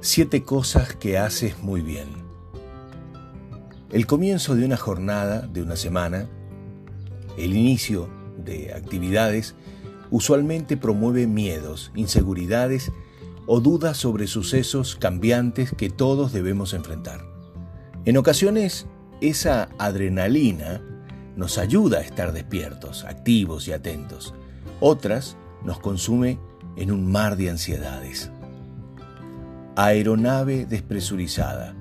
[0.00, 2.06] Siete cosas que haces muy bien.
[3.90, 6.28] El comienzo de una jornada, de una semana,
[7.36, 9.56] el inicio de actividades,
[10.12, 12.92] usualmente promueve miedos, inseguridades
[13.48, 17.26] o dudas sobre sucesos cambiantes que todos debemos enfrentar.
[18.04, 18.86] En ocasiones,
[19.20, 20.80] esa adrenalina
[21.34, 24.32] nos ayuda a estar despiertos, activos y atentos.
[24.78, 26.38] Otras nos consume
[26.76, 28.30] en un mar de ansiedades
[29.80, 31.72] aeronave despresurizada.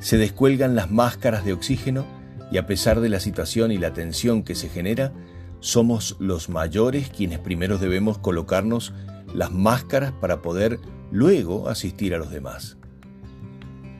[0.00, 2.06] Se descuelgan las máscaras de oxígeno
[2.50, 5.12] y a pesar de la situación y la tensión que se genera,
[5.60, 8.94] somos los mayores quienes primero debemos colocarnos
[9.34, 10.78] las máscaras para poder
[11.10, 12.78] luego asistir a los demás.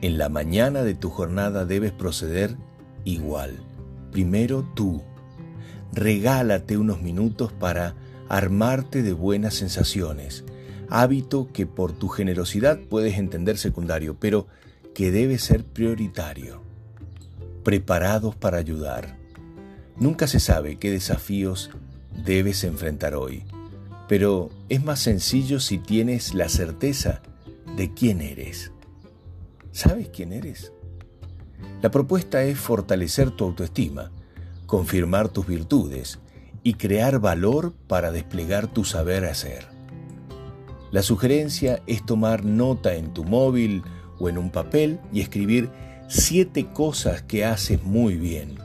[0.01, 2.57] En la mañana de tu jornada debes proceder
[3.03, 3.59] igual.
[4.11, 5.03] Primero tú.
[5.93, 7.93] Regálate unos minutos para
[8.29, 10.43] armarte de buenas sensaciones,
[10.89, 14.47] hábito que por tu generosidad puedes entender secundario, pero
[14.93, 16.61] que debe ser prioritario.
[17.63, 19.17] Preparados para ayudar.
[19.97, 21.71] Nunca se sabe qué desafíos
[22.23, 23.43] debes enfrentar hoy,
[24.07, 27.21] pero es más sencillo si tienes la certeza
[27.75, 28.71] de quién eres.
[29.71, 30.71] ¿Sabes quién eres?
[31.81, 34.11] La propuesta es fortalecer tu autoestima,
[34.65, 36.19] confirmar tus virtudes
[36.63, 39.74] y crear valor para desplegar tu saber hacer.
[40.95, 43.83] La sugerencia es tomar nota en tu móvil
[44.17, 45.69] o en un papel y escribir
[46.07, 48.55] siete cosas que haces muy bien.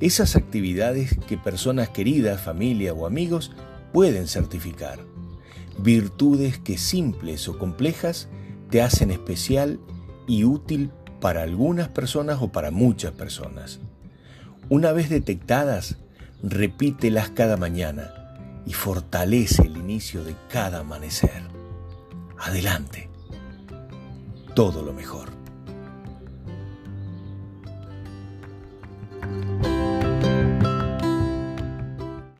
[0.00, 3.52] Esas actividades que personas queridas, familia o amigos
[3.92, 5.00] pueden certificar.
[5.78, 8.30] Virtudes que simples o complejas
[8.70, 9.78] te hacen especial
[10.26, 13.80] y útil para algunas personas o para muchas personas.
[14.70, 15.98] Una vez detectadas,
[16.42, 18.19] repítelas cada mañana
[18.66, 21.42] y fortalece el inicio de cada amanecer.
[22.38, 23.08] Adelante.
[24.54, 25.39] Todo lo mejor.